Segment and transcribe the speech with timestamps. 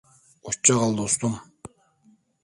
[0.45, 1.33] Hoşça kal dostum.